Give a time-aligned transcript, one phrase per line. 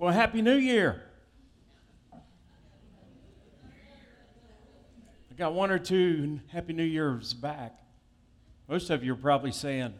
[0.00, 1.02] Well, Happy New Year.
[2.10, 2.16] I
[5.36, 7.78] got one or two Happy New Year's back.
[8.66, 9.92] Most of you are probably saying,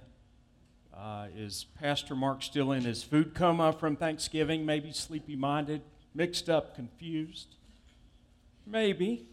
[0.97, 4.65] uh, Is Pastor Mark still in his food coma from Thanksgiving?
[4.65, 5.83] Maybe sleepy minded,
[6.15, 7.57] mixed up, confused?
[8.67, 9.29] Maybe.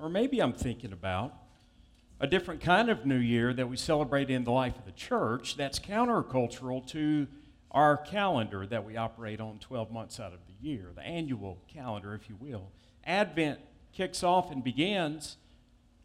[0.00, 1.34] Or maybe I'm thinking about
[2.18, 5.58] a different kind of New Year that we celebrate in the life of the church
[5.58, 7.26] that's countercultural to
[7.70, 12.14] our calendar that we operate on 12 months out of the year, the annual calendar,
[12.14, 12.70] if you will.
[13.04, 13.60] Advent
[13.92, 15.36] kicks off and begins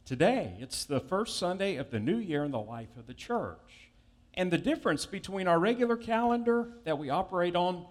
[0.05, 0.55] today.
[0.59, 3.91] It's the first Sunday of the new year in the life of the church.
[4.33, 7.85] And the difference between our regular calendar that we operate on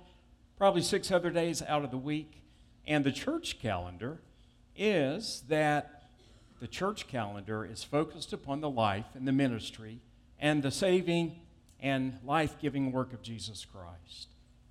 [0.58, 2.42] probably six other days out of the week
[2.86, 4.20] and the church calendar
[4.76, 6.04] is that
[6.60, 10.00] the church calendar is focused upon the life and the ministry
[10.38, 11.40] and the saving
[11.82, 14.28] and life giving work of Jesus Christ.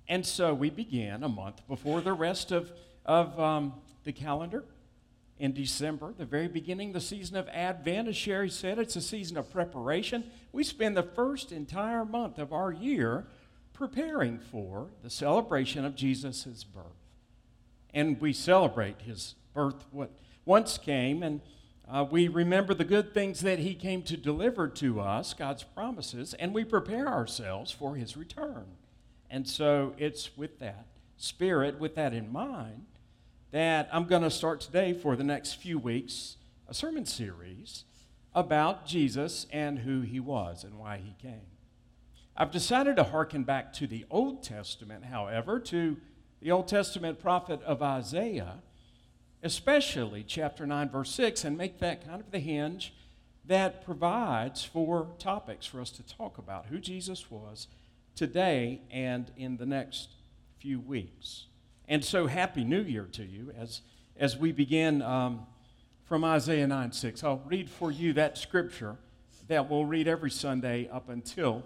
[0.08, 2.72] And so we began a month before the rest of,
[3.06, 4.64] of um, the calendar
[5.38, 8.08] in December, the very beginning, the season of Advent.
[8.08, 10.24] As Sherry said, it's a season of preparation.
[10.52, 13.26] We spend the first entire month of our year
[13.72, 16.84] preparing for the celebration of Jesus' birth.
[17.92, 20.10] And we celebrate his birth, what
[20.44, 21.40] once came, and
[21.88, 26.34] uh, we remember the good things that He came to deliver to us, God's promises,
[26.34, 28.66] and we prepare ourselves for His return.
[29.28, 32.86] And so it's with that spirit, with that in mind,
[33.50, 36.36] that I'm going to start today for the next few weeks
[36.68, 37.84] a sermon series
[38.34, 41.46] about Jesus and who He was and why He came.
[42.36, 45.98] I've decided to hearken back to the Old Testament, however, to
[46.40, 48.62] the Old Testament prophet of Isaiah
[49.42, 52.94] especially chapter 9, verse 6, and make that kind of the hinge
[53.44, 57.66] that provides for topics for us to talk about who Jesus was
[58.14, 60.10] today and in the next
[60.58, 61.46] few weeks.
[61.88, 63.80] And so, Happy New Year to you as,
[64.16, 65.46] as we begin um,
[66.04, 67.24] from Isaiah 9 6.
[67.24, 68.96] I'll read for you that scripture
[69.48, 71.64] that we'll read every Sunday up until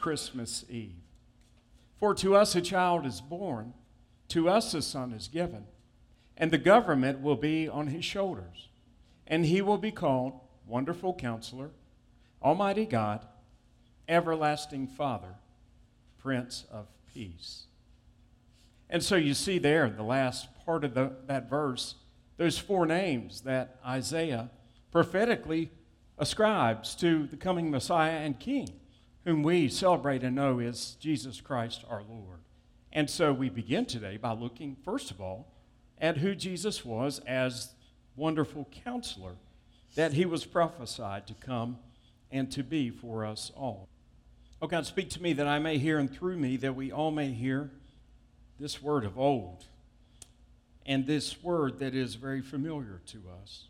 [0.00, 0.96] Christmas Eve.
[1.98, 3.74] For to us a child is born,
[4.28, 5.66] to us a son is given
[6.36, 8.68] and the government will be on his shoulders.
[9.26, 10.34] And he will be called
[10.66, 11.70] Wonderful Counselor,
[12.42, 13.26] Almighty God,
[14.08, 15.34] Everlasting Father,
[16.18, 17.64] Prince of Peace.
[18.88, 21.96] And so you see there the last part of the, that verse,
[22.36, 24.50] those four names that Isaiah
[24.92, 25.70] prophetically
[26.18, 28.68] ascribes to the coming Messiah and King,
[29.24, 32.40] whom we celebrate and know is Jesus Christ our Lord.
[32.92, 35.52] And so we begin today by looking, first of all,
[35.98, 37.70] at who Jesus was as
[38.16, 39.36] wonderful counselor
[39.94, 41.78] that he was prophesied to come
[42.30, 43.88] and to be for us all.
[44.60, 47.10] Oh God, speak to me that I may hear, and through me that we all
[47.10, 47.70] may hear
[48.58, 49.64] this word of old
[50.86, 53.68] and this word that is very familiar to us.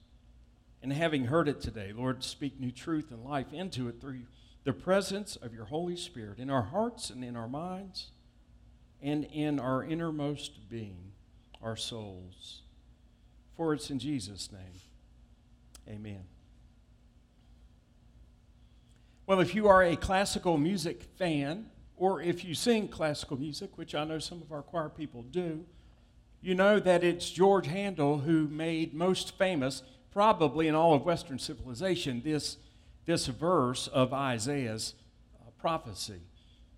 [0.83, 4.21] And having heard it today, Lord, speak new truth and life into it through
[4.65, 8.11] the presence of your Holy Spirit in our hearts and in our minds
[9.03, 11.13] and in our innermost being
[11.63, 12.63] our souls.
[13.57, 14.81] For it's in Jesus' name.
[15.89, 16.25] Amen.
[19.27, 21.67] Well, if you are a classical music fan,
[21.97, 25.65] or if you sing classical music, which I know some of our choir people do,
[26.41, 31.39] you know that it's George Handel who made most famous, probably in all of Western
[31.39, 32.59] civilization, this,
[33.05, 34.95] this verse of Isaiah's
[35.41, 36.21] uh, prophecy,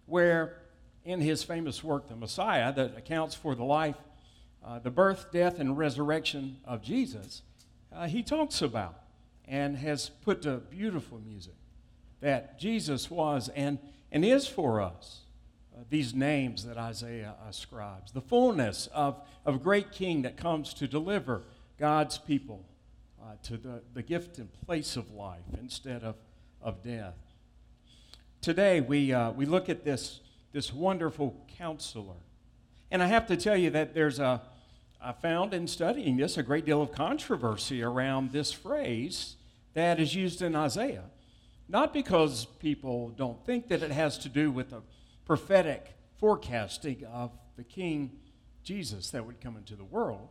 [0.06, 0.56] where
[1.04, 3.96] in his famous work, The Messiah, that accounts for the life
[4.64, 7.42] uh, the birth, death, and resurrection of Jesus,
[7.92, 9.00] uh, he talks about
[9.46, 11.54] and has put to beautiful music
[12.20, 13.78] that Jesus was and,
[14.12, 15.20] and is for us.
[15.74, 20.88] Uh, these names that Isaiah ascribes, the fullness of, of great king that comes to
[20.88, 21.42] deliver
[21.78, 22.64] God's people
[23.22, 26.16] uh, to the, the gift and place of life instead of,
[26.60, 27.14] of death.
[28.40, 30.20] Today, we, uh, we look at this,
[30.52, 32.14] this wonderful counselor
[32.90, 34.42] and I have to tell you that there's a,
[35.00, 39.36] I found in studying this a great deal of controversy around this phrase
[39.74, 41.04] that is used in Isaiah.
[41.68, 44.82] Not because people don't think that it has to do with a
[45.26, 48.18] prophetic forecasting of the King
[48.62, 50.28] Jesus that would come into the world,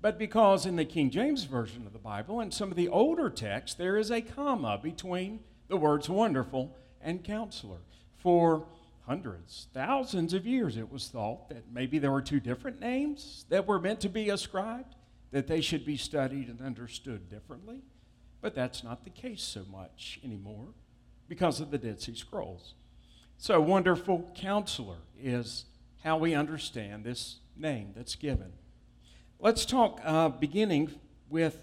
[0.00, 3.28] but because in the King James Version of the Bible and some of the older
[3.28, 7.78] texts, there is a comma between the words wonderful and counselor.
[8.16, 8.66] For
[9.08, 13.66] hundreds, thousands of years, it was thought that maybe there were two different names that
[13.66, 14.94] were meant to be ascribed,
[15.30, 17.80] that they should be studied and understood differently.
[18.42, 20.74] But that's not the case so much anymore
[21.26, 22.74] because of the Dead Sea Scrolls.
[23.38, 25.64] So, wonderful counselor is
[26.04, 28.52] how we understand this name that's given.
[29.40, 30.90] Let's talk uh, beginning
[31.30, 31.56] with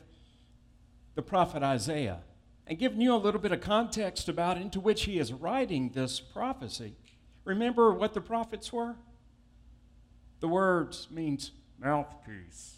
[1.14, 2.22] the prophet Isaiah
[2.66, 6.20] and giving you a little bit of context about into which he is writing this
[6.20, 6.96] prophecy.
[7.46, 8.96] Remember what the prophets were?
[10.40, 12.78] The words means mouthpiece.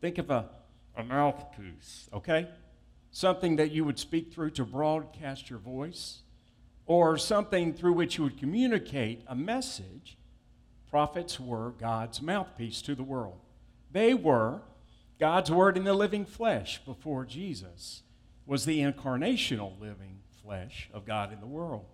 [0.00, 0.48] Think of a,
[0.96, 2.48] a mouthpiece, okay?
[3.10, 6.22] Something that you would speak through to broadcast your voice,
[6.86, 10.16] or something through which you would communicate a message.
[10.90, 13.40] Prophets were God's mouthpiece to the world.
[13.92, 14.62] They were
[15.18, 18.02] God's word in the living flesh before Jesus
[18.46, 21.86] was the incarnational living flesh of God in the world.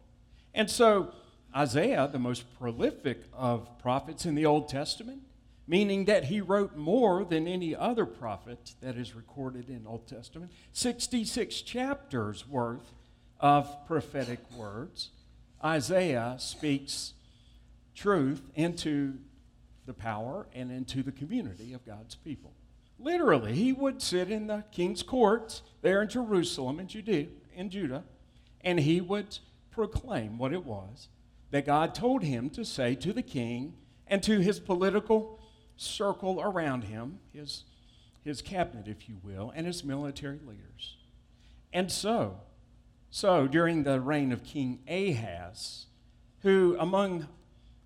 [0.54, 1.14] And so,
[1.54, 5.22] Isaiah, the most prolific of prophets in the Old Testament,
[5.66, 10.52] meaning that he wrote more than any other prophet that is recorded in Old Testament,
[10.72, 12.94] 66 chapters worth
[13.38, 15.10] of prophetic words.
[15.62, 17.12] Isaiah speaks
[17.94, 19.18] truth into
[19.86, 22.52] the power and into the community of God's people.
[22.98, 28.04] Literally, he would sit in the king's courts there in Jerusalem in Judea, in Judah,
[28.62, 29.38] and he would
[29.70, 31.08] proclaim what it was
[31.52, 33.74] that God told him to say to the king
[34.08, 35.38] and to his political
[35.76, 37.64] circle around him, his,
[38.24, 40.96] his cabinet, if you will, and his military leaders.
[41.72, 42.40] And so,
[43.10, 45.86] so during the reign of King Ahaz,
[46.40, 47.28] who among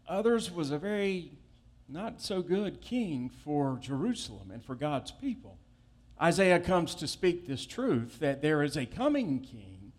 [0.08, 1.32] others was a very
[1.88, 5.58] not so good king for Jerusalem and for God's people.
[6.20, 9.92] Isaiah comes to speak this truth that there is a coming king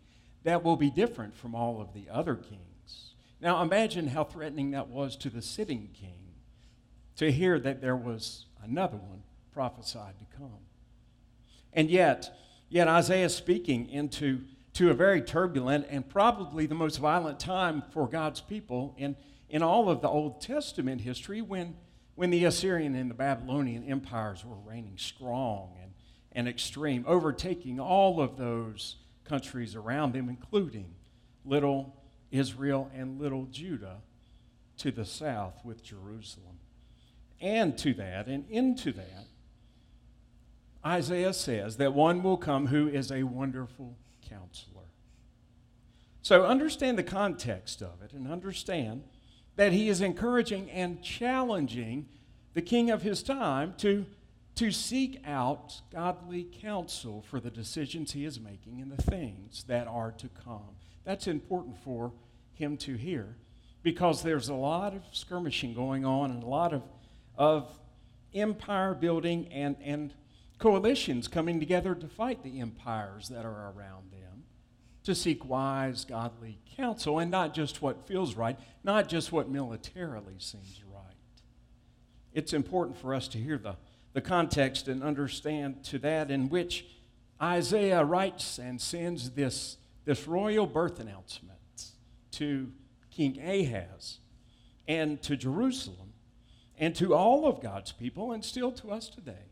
[0.43, 2.66] that will be different from all of the other kings.
[3.41, 6.33] Now imagine how threatening that was to the sitting king
[7.17, 10.59] to hear that there was another one prophesied to come.
[11.73, 12.35] And yet,
[12.69, 14.41] yet Isaiah speaking into
[14.73, 19.15] to a very turbulent and probably the most violent time for God's people in
[19.49, 21.75] in all of the Old Testament history when,
[22.15, 25.91] when the Assyrian and the Babylonian empires were reigning strong and,
[26.33, 30.93] and extreme, overtaking all of those countries around them, including
[31.45, 31.95] little
[32.31, 34.01] Israel and little Judah
[34.77, 36.59] to the south with Jerusalem.
[37.39, 39.27] And to that, and into that,
[40.85, 43.97] Isaiah says that one will come who is a wonderful
[44.27, 44.85] counselor.
[46.21, 49.03] So understand the context of it and understand
[49.55, 52.07] that he is encouraging and challenging
[52.53, 54.05] the king of his time to,
[54.55, 59.87] to seek out godly counsel for the decisions he is making and the things that
[59.87, 60.76] are to come.
[61.07, 62.11] That's important for
[62.55, 63.37] him to hear
[63.81, 66.83] because there's a lot of skirmishing going on and a lot of,
[67.37, 67.71] of
[68.33, 70.13] empire building and, and
[70.59, 74.43] coalitions coming together to fight the empires that are around them
[75.05, 80.35] to seek wise, godly counsel, and not just what feels right, not just what militarily
[80.39, 81.15] seems right.
[82.33, 83.77] It's important for us to hear the,
[84.11, 86.85] the context and understand to that in which
[87.41, 89.77] Isaiah writes and sends this,
[90.07, 91.91] this royal birth announcement
[92.31, 92.71] to
[93.11, 94.19] King Ahaz
[94.87, 96.13] and to Jerusalem
[96.79, 99.51] and to all of God's people and still to us today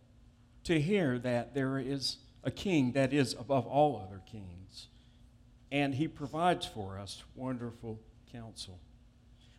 [0.63, 4.87] to hear that there is a king that is above all other kings
[5.73, 7.99] and he provides for us wonderful
[8.31, 8.79] counsel.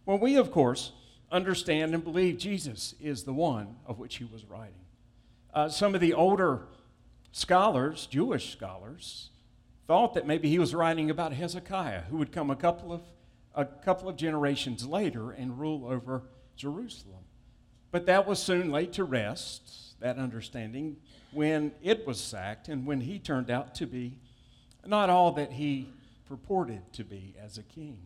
[0.07, 0.93] Well, we, of course,
[1.31, 4.87] understand and believe Jesus is the one of which he was writing.
[5.53, 6.63] Uh, some of the older
[7.33, 9.29] scholars, Jewish scholars,
[9.87, 13.03] thought that maybe he was writing about Hezekiah, who would come a couple of,
[13.55, 16.23] a couple of generations later and rule over
[16.57, 17.25] Jerusalem.
[17.91, 20.97] But that was soon laid to rest, that understanding,
[21.33, 24.19] when it was sacked and when he turned out to be
[24.85, 25.89] not all that he
[26.29, 27.99] purported to be as a king.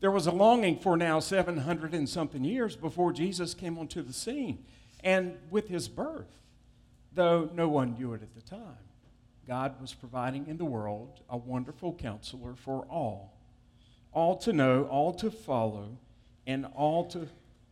[0.00, 4.12] There was a longing for now 700 and something years before Jesus came onto the
[4.12, 4.64] scene.
[5.04, 6.40] And with his birth,
[7.12, 8.78] though no one knew it at the time,
[9.46, 13.38] God was providing in the world a wonderful counselor for all.
[14.12, 15.98] All to know, all to follow,
[16.46, 17.28] and all to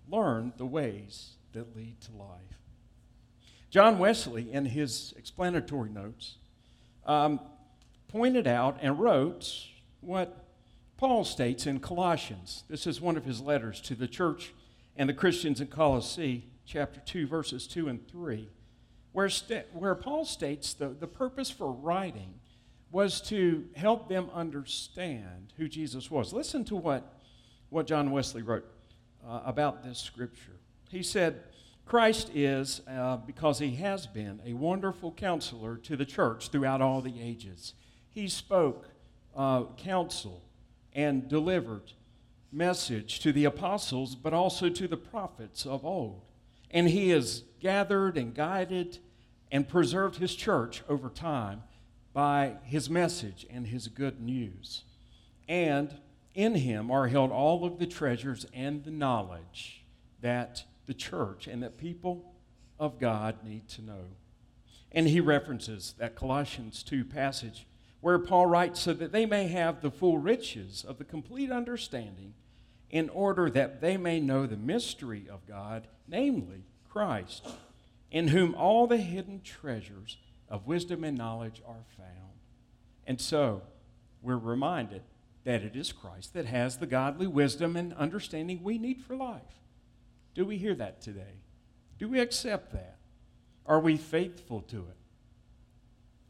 [0.08, 2.58] learn the ways that lead to life.
[3.70, 6.36] John Wesley, in his explanatory notes,
[7.06, 7.40] um,
[8.08, 9.66] pointed out and wrote
[10.00, 10.44] what
[10.96, 12.64] Paul states in Colossians.
[12.68, 14.52] This is one of his letters to the church
[14.96, 18.48] and the Christians in Colossae, chapter 2, verses 2 and 3,
[19.12, 22.34] where, st- where Paul states the, the purpose for writing
[22.92, 26.32] was to help them understand who Jesus was.
[26.32, 27.18] Listen to what,
[27.68, 28.66] what John Wesley wrote
[29.26, 30.58] uh, about this scripture.
[30.90, 31.42] He said,
[31.86, 37.00] Christ is, uh, because he has been, a wonderful counselor to the church throughout all
[37.00, 37.74] the ages.
[38.10, 38.88] He spoke
[39.36, 40.42] uh, counsel
[40.92, 41.92] and delivered
[42.52, 46.22] message to the apostles, but also to the prophets of old.
[46.70, 48.98] And he has gathered and guided
[49.50, 51.62] and preserved his church over time
[52.12, 54.84] by his message and his good news.
[55.48, 55.96] And
[56.34, 59.84] in him are held all of the treasures and the knowledge
[60.20, 62.34] that the church and that people
[62.78, 64.04] of God need to know.
[64.92, 67.66] And he references that Colossians 2 passage
[68.00, 72.34] where Paul writes, so that they may have the full riches of the complete understanding,
[72.90, 77.46] in order that they may know the mystery of God, namely Christ,
[78.10, 80.18] in whom all the hidden treasures
[80.48, 82.32] of wisdom and knowledge are found.
[83.06, 83.62] And so,
[84.22, 85.02] we're reminded
[85.44, 89.62] that it is Christ that has the godly wisdom and understanding we need for life.
[90.34, 91.42] Do we hear that today?
[91.98, 92.98] Do we accept that?
[93.64, 94.96] Are we faithful to it?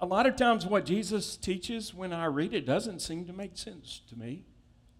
[0.00, 3.56] A lot of times, what Jesus teaches when I read it doesn't seem to make
[3.56, 4.44] sense to me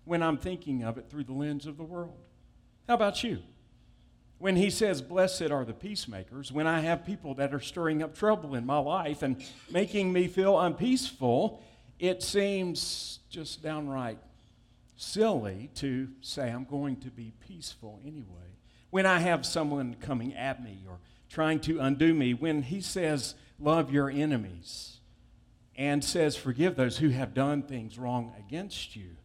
[0.04, 2.18] when I'm thinking of it through the lens of the world.
[2.88, 3.40] How about you?
[4.38, 8.14] When he says, Blessed are the peacemakers, when I have people that are stirring up
[8.14, 11.62] trouble in my life and making me feel unpeaceful,
[11.98, 14.18] it seems just downright
[14.96, 18.56] silly to say I'm going to be peaceful anyway.
[18.90, 23.34] When I have someone coming at me or trying to undo me, when he says,
[23.58, 24.98] love your enemies
[25.76, 29.16] and says, forgive those who have done things wrong against you,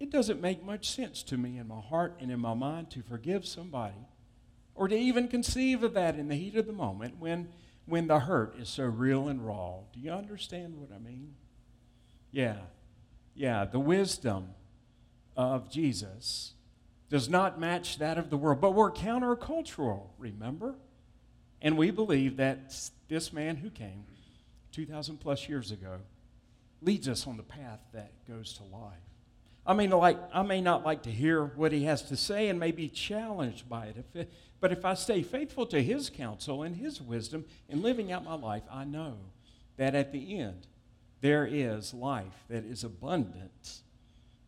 [0.00, 3.02] it doesn't make much sense to me in my heart and in my mind to
[3.02, 4.06] forgive somebody
[4.74, 7.48] or to even conceive of that in the heat of the moment when,
[7.86, 9.78] when the hurt is so real and raw.
[9.92, 11.34] Do you understand what I mean?
[12.32, 12.56] Yeah,
[13.34, 14.48] yeah, the wisdom
[15.36, 16.54] of Jesus
[17.08, 20.74] does not match that of the world, but we're countercultural, remember?
[21.62, 22.74] And we believe that
[23.08, 24.04] this man who came
[24.72, 25.98] 2,000 plus years ago
[26.82, 28.98] leads us on the path that goes to life.
[29.66, 32.60] I mean, like, I may not like to hear what he has to say and
[32.60, 36.62] may be challenged by it, if it, but if I stay faithful to his counsel
[36.62, 39.16] and his wisdom in living out my life, I know
[39.76, 40.66] that at the end
[41.20, 43.80] there is life that is abundant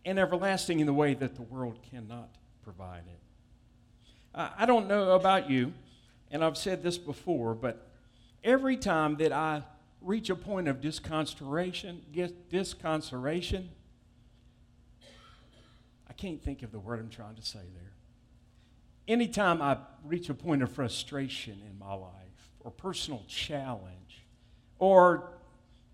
[0.04, 3.20] and everlasting in the way that the world cannot provide it.
[4.34, 5.72] I don't know about you,
[6.30, 7.90] and I've said this before, but
[8.44, 9.62] every time that I
[10.02, 12.02] reach a point of disconsolation,
[12.50, 13.70] disconsolation,
[16.08, 17.92] I can't think of the word I'm trying to say there.
[19.08, 22.12] Anytime I reach a point of frustration in my life,
[22.60, 24.24] or personal challenge,
[24.78, 25.32] or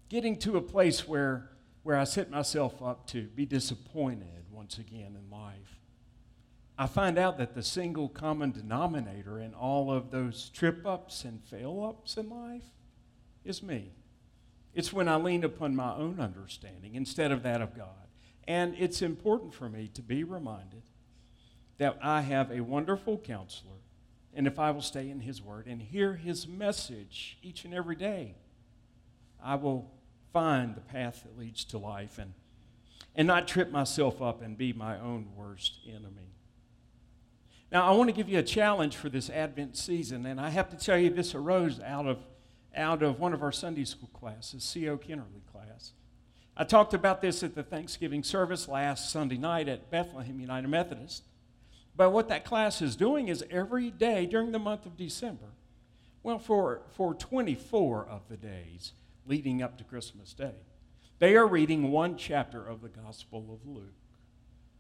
[0.09, 1.51] getting to a place where,
[1.83, 5.81] where I set myself up to be disappointed once again in life,
[6.79, 11.43] I find out that the single common denominator in all of those trip ups and
[11.45, 12.65] fail ups in life
[13.45, 13.93] is me.
[14.75, 18.02] It's when I lean upon my own understanding instead of that of God.
[18.47, 20.83] And it's important for me to be reminded
[21.79, 23.81] that I have a wonderful counselor,
[24.35, 27.97] and if I will stay in his word and hear his message each and every
[27.97, 28.35] day,
[29.43, 29.91] I will
[30.33, 32.35] find the path that leads to life and,
[33.15, 36.33] and not trip myself up and be my own worst enemy.
[37.71, 40.69] Now, I want to give you a challenge for this Advent season, and I have
[40.71, 42.19] to tell you, this arose out of,
[42.77, 44.99] out of one of our Sunday school classes, C.O.
[44.99, 45.93] Kennerly class.
[46.57, 51.25] I talked about this at the Thanksgiving service last Sunday night at Bethlehem United Methodist.
[51.97, 55.49] But what that class is doing is every day during the month of December,
[56.23, 58.93] well, for, for 24 of the days
[59.27, 60.55] leading up to Christmas Day,
[61.19, 63.95] they are reading one chapter of the Gospel of Luke.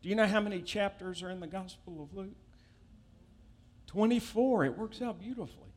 [0.02, 2.36] Do you know how many chapters are in the Gospel of Luke?
[3.86, 5.68] 24, it works out beautifully.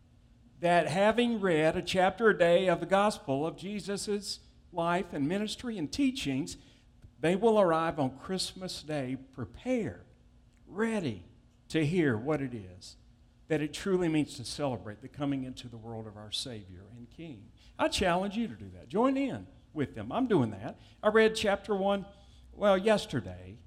[0.62, 4.40] That having read a chapter a day of the gospel of Jesus'
[4.76, 6.58] life and ministry and teachings,
[7.20, 10.06] they will arrive on Christmas Day prepared,
[10.68, 11.24] ready
[11.70, 12.98] to hear what it is
[13.48, 17.10] that it truly means to celebrate the coming into the world of our Savior and
[17.10, 17.44] King.
[17.78, 18.90] I challenge you to do that.
[18.90, 20.12] Join in with them.
[20.12, 20.80] I'm doing that.
[21.04, 22.06] I read chapter 1,
[22.54, 23.58] well, yesterday,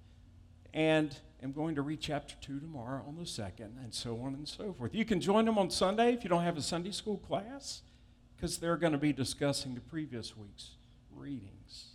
[0.75, 4.49] and am going to read chapter 2 tomorrow on the 2nd, and so on and
[4.49, 4.95] so forth.
[4.95, 7.83] You can join them on Sunday if you don't have a Sunday school class,
[8.35, 10.71] because they're going to be discussing the previous week's
[11.19, 11.93] readings.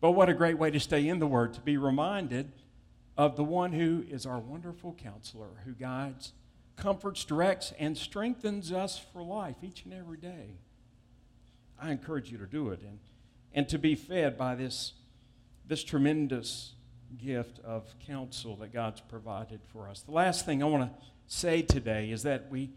[0.00, 2.52] But what a great way to stay in the Word, to be reminded
[3.16, 6.32] of the one who is our wonderful counselor, who guides,
[6.76, 10.58] comforts, directs, and strengthens us for life each and every day.
[11.80, 12.98] I encourage you to do it and,
[13.52, 14.92] and to be fed by this,
[15.66, 16.74] this tremendous
[17.16, 20.02] gift of counsel that God's provided for us.
[20.02, 22.70] The last thing I want to say today is that we,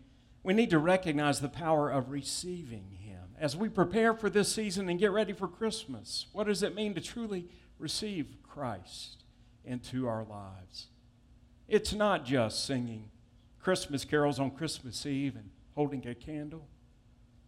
[0.44, 2.86] we need to recognize the power of receiving.
[3.42, 6.94] As we prepare for this season and get ready for Christmas, what does it mean
[6.94, 7.48] to truly
[7.80, 9.24] receive Christ
[9.66, 10.90] into our lives?
[11.68, 13.10] It's not just singing
[13.60, 16.68] Christmas carols on Christmas Eve and holding a candle,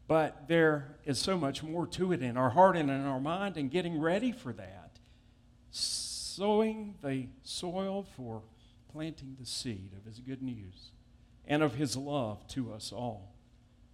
[0.08, 3.56] but there is so much more to it in our heart and in our mind
[3.56, 4.98] and getting ready for that.
[5.70, 8.42] Sowing the soil for
[8.92, 10.90] planting the seed of His good news
[11.46, 13.33] and of His love to us all.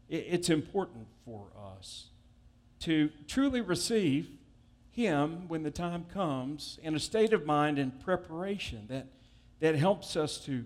[0.09, 2.07] It's important for us
[2.79, 4.31] to truly receive
[4.91, 9.07] Him when the time comes in a state of mind and preparation that,
[9.59, 10.65] that helps us to,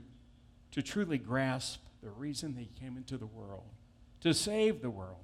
[0.72, 3.66] to truly grasp the reason that He came into the world,
[4.22, 5.18] to save the world,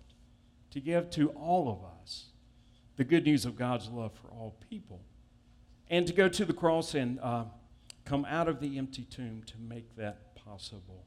[0.71, 2.25] to give to all of us
[2.97, 4.99] the good news of God's love for all people,
[5.89, 7.45] and to go to the cross and uh,
[8.03, 11.05] come out of the empty tomb to make that possible.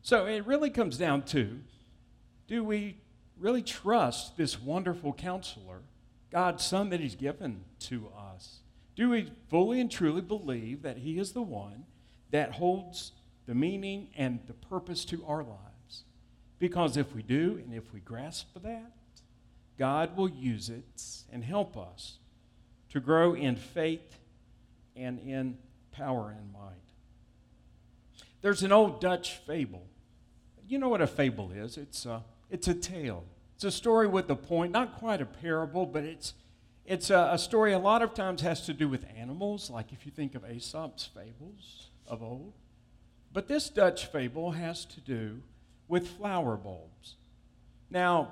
[0.00, 1.60] So it really comes down to
[2.46, 2.96] do we
[3.38, 5.82] really trust this wonderful counselor,
[6.30, 8.60] God's Son that He's given to us?
[8.94, 11.84] Do we fully and truly believe that He is the one
[12.30, 13.12] that holds
[13.46, 16.04] the meaning and the purpose to our lives?
[16.58, 18.92] Because if we do, and if we grasp that,
[19.78, 22.18] God will use it and help us
[22.90, 24.18] to grow in faith
[24.96, 25.58] and in
[25.92, 26.72] power and might.
[28.40, 29.86] There's an old Dutch fable.
[30.66, 31.76] You know what a fable is?
[31.76, 33.24] It's a it's a tale.
[33.54, 36.34] It's a story with a point, not quite a parable, but it's,
[36.84, 40.04] it's a, a story a lot of times has to do with animals, like if
[40.04, 42.52] you think of Aesop's fables of old.
[43.32, 45.42] But this Dutch fable has to do
[45.88, 47.16] with flower bulbs.
[47.90, 48.30] Now,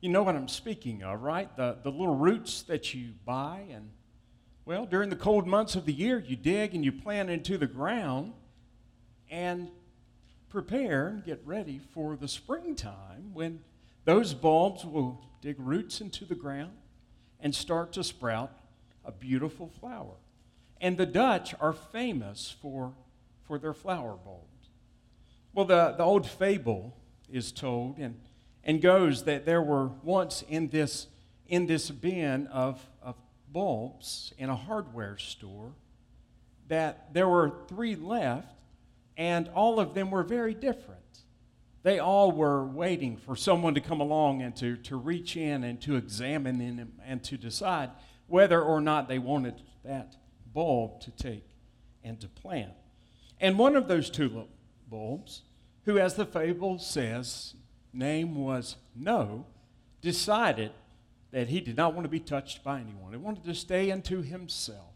[0.00, 1.54] you know what I'm speaking of, right?
[1.56, 3.90] The, the little roots that you buy, and
[4.64, 7.66] well, during the cold months of the year, you dig and you plant into the
[7.66, 8.32] ground,
[9.30, 9.68] and
[10.52, 13.58] prepare and get ready for the springtime when
[14.04, 16.72] those bulbs will dig roots into the ground
[17.40, 18.52] and start to sprout
[19.02, 20.14] a beautiful flower.
[20.78, 22.92] And the Dutch are famous for,
[23.44, 24.68] for their flower bulbs.
[25.54, 26.98] Well, the, the old fable
[27.30, 28.20] is told and,
[28.62, 31.06] and goes that there were once in this,
[31.46, 33.16] in this bin of, of
[33.50, 35.72] bulbs in a hardware store
[36.68, 38.61] that there were three left
[39.16, 41.00] and all of them were very different.
[41.82, 45.80] They all were waiting for someone to come along and to, to reach in and
[45.82, 47.90] to examine them and to decide
[48.28, 50.16] whether or not they wanted that
[50.52, 51.48] bulb to take
[52.04, 52.72] and to plant.
[53.40, 54.48] And one of those tulip
[54.88, 55.42] bulbs,
[55.84, 57.54] who, as the fable says,
[57.92, 59.46] name was No,
[60.00, 60.70] decided
[61.32, 63.10] that he did not want to be touched by anyone.
[63.10, 64.94] He wanted to stay unto himself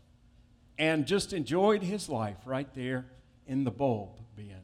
[0.79, 3.07] and just enjoyed his life right there
[3.47, 4.63] in the bulb bin.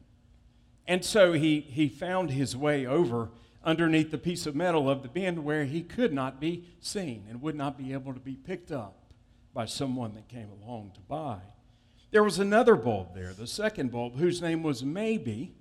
[0.87, 3.29] And so he, he found his way over
[3.63, 7.41] underneath the piece of metal of the bin where he could not be seen and
[7.41, 9.13] would not be able to be picked up
[9.53, 11.39] by someone that came along to buy.
[12.11, 15.55] There was another bulb there, the second bulb, whose name was Maybe.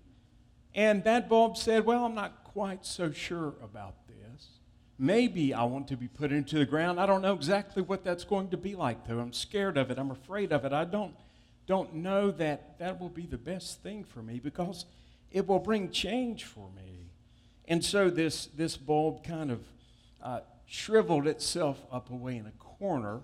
[0.74, 4.48] And that bulb said, Well, I'm not quite so sure about this.
[4.98, 7.00] Maybe I want to be put into the ground.
[7.00, 9.18] I don't know exactly what that's going to be like, though.
[9.18, 9.98] I'm scared of it.
[9.98, 10.72] I'm afraid of it.
[10.72, 11.14] I don't
[11.66, 14.86] don't know that that will be the best thing for me because
[15.30, 17.10] it will bring change for me.
[17.66, 19.60] And so this, this bulb kind of
[20.22, 23.20] uh, shriveled itself up away in a corner.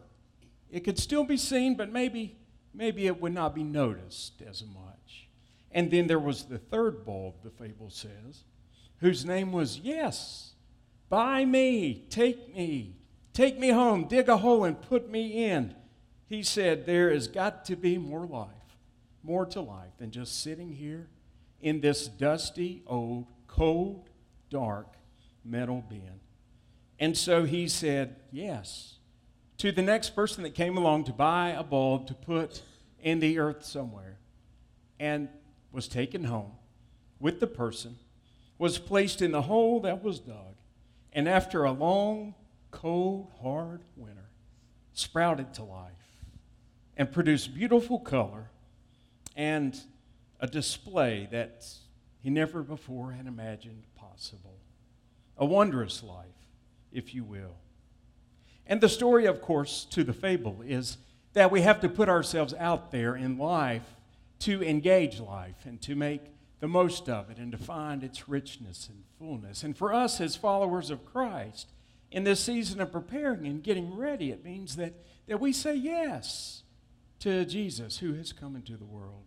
[0.70, 2.37] It could still be seen, but maybe,
[2.72, 5.29] maybe it would not be noticed as much.
[5.72, 8.44] And then there was the third bulb, the fable says,
[9.01, 10.53] whose name was Yes,
[11.09, 12.96] buy me, take me,
[13.33, 15.74] take me home, dig a hole and put me in
[16.29, 18.49] he said, There has got to be more life,
[19.23, 21.09] more to life than just sitting here
[21.61, 24.11] in this dusty, old, cold,
[24.51, 24.95] dark
[25.45, 26.21] metal bin.
[27.01, 28.99] And so he said, Yes,
[29.57, 32.62] to the next person that came along to buy a bulb to put
[33.01, 34.19] in the earth somewhere
[35.01, 35.29] and
[35.73, 36.53] was taken home
[37.21, 37.97] with the person,
[38.59, 40.57] was placed in the hole that was dug,
[41.12, 42.35] and after a long,
[42.71, 44.29] cold, hard winter,
[44.93, 45.93] sprouted to life
[46.99, 48.51] and produce beautiful color
[49.37, 49.81] and
[50.41, 51.65] a display that
[52.19, 54.59] he never before had imagined possible.
[55.39, 56.27] A wondrous life,
[56.93, 57.55] if you will.
[58.67, 60.99] And the story, of course, to the fable is
[61.35, 63.95] that we have to put ourselves out there in life
[64.41, 66.23] to engage life and to make
[66.59, 69.63] the most of it and to find its richness and fullness.
[69.63, 71.71] And for us as followers of Christ,
[72.11, 74.95] in this season of preparing and getting ready, it means that,
[75.29, 76.65] that we say yes
[77.20, 79.24] to Jesus who has come into the world.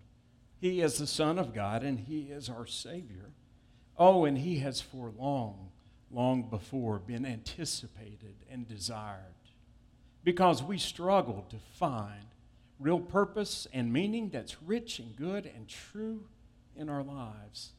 [0.60, 3.32] He is the Son of God and He is our Savior.
[3.98, 5.72] Oh, and He has for long,
[6.12, 9.36] long before been anticipated and desired
[10.24, 12.26] because we struggle to find
[12.80, 16.26] real purpose and meaning that's rich and good and true
[16.76, 17.72] in our lives.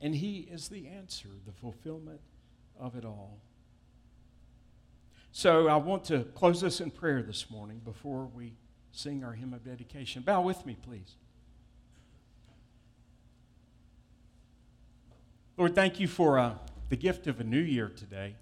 [0.00, 2.20] And He is the answer, the fulfillment
[2.78, 3.38] of it all.
[5.32, 8.54] So I want to close this in prayer this morning before we
[8.96, 10.22] sing our hymn of dedication.
[10.22, 11.16] Bow with me, please.
[15.56, 16.54] Lord, thank you for uh,
[16.88, 18.36] the gift of a new year today,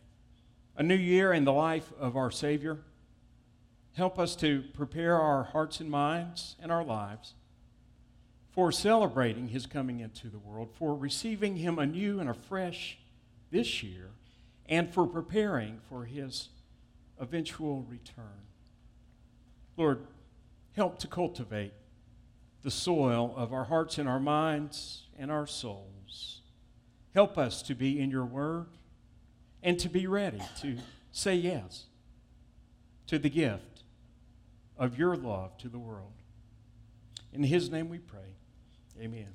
[0.77, 2.79] a new year in the life of our Savior.
[3.95, 7.35] Help us to prepare our hearts and minds and our lives
[8.51, 12.99] for celebrating his coming into the world, for receiving him anew and afresh
[13.51, 14.11] this year,
[14.67, 16.49] and for preparing for his
[17.19, 18.43] eventual return.
[19.77, 20.07] Lord,
[20.75, 21.73] help to cultivate
[22.63, 26.41] the soil of our hearts and our minds and our souls.
[27.15, 28.67] Help us to be in your word
[29.63, 30.77] and to be ready to
[31.13, 31.87] say yes
[33.07, 33.85] to the gift
[34.77, 36.13] of your love to the world.
[37.33, 38.37] In his name we pray.
[39.01, 39.35] Amen.